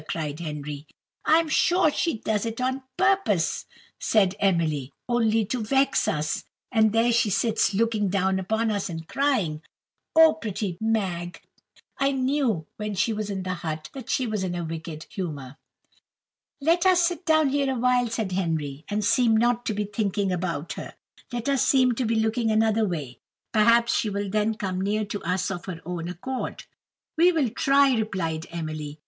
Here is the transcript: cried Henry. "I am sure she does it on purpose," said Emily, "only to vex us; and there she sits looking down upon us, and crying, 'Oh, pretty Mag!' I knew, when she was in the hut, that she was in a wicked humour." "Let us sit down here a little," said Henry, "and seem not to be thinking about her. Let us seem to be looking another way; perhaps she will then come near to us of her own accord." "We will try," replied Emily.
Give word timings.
cried 0.07 0.39
Henry. 0.39 0.87
"I 1.25 1.37
am 1.37 1.47
sure 1.47 1.91
she 1.91 2.17
does 2.17 2.47
it 2.47 2.59
on 2.59 2.81
purpose," 2.97 3.67
said 3.99 4.33
Emily, 4.39 4.91
"only 5.07 5.45
to 5.45 5.61
vex 5.63 6.07
us; 6.07 6.43
and 6.71 6.91
there 6.91 7.11
she 7.13 7.29
sits 7.29 7.75
looking 7.75 8.09
down 8.09 8.39
upon 8.39 8.71
us, 8.71 8.89
and 8.89 9.07
crying, 9.07 9.61
'Oh, 10.15 10.33
pretty 10.33 10.75
Mag!' 10.81 11.39
I 11.99 12.13
knew, 12.13 12.65
when 12.77 12.95
she 12.95 13.13
was 13.13 13.29
in 13.29 13.43
the 13.43 13.53
hut, 13.53 13.91
that 13.93 14.09
she 14.09 14.25
was 14.25 14.43
in 14.43 14.55
a 14.55 14.63
wicked 14.63 15.05
humour." 15.11 15.55
"Let 16.59 16.87
us 16.87 17.03
sit 17.03 17.23
down 17.23 17.49
here 17.49 17.69
a 17.71 17.77
little," 17.79 18.09
said 18.09 18.31
Henry, 18.31 18.83
"and 18.89 19.05
seem 19.05 19.37
not 19.37 19.67
to 19.67 19.73
be 19.75 19.83
thinking 19.83 20.31
about 20.31 20.73
her. 20.73 20.95
Let 21.31 21.47
us 21.47 21.63
seem 21.63 21.91
to 21.91 22.05
be 22.05 22.15
looking 22.15 22.49
another 22.49 22.87
way; 22.87 23.19
perhaps 23.53 23.93
she 23.93 24.09
will 24.09 24.31
then 24.31 24.55
come 24.55 24.81
near 24.81 25.05
to 25.05 25.21
us 25.21 25.51
of 25.51 25.65
her 25.65 25.79
own 25.85 26.09
accord." 26.09 26.63
"We 27.19 27.31
will 27.31 27.51
try," 27.51 27.93
replied 27.93 28.47
Emily. 28.49 28.99